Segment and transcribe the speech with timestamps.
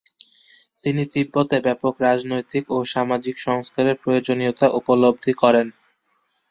[0.79, 5.67] তিনি তিব্বতে ব্যাপক রাজনৈতিক ও সামাজিক সংস্কারের প্রয়োজনীয়তা উপলব্ধি করেন।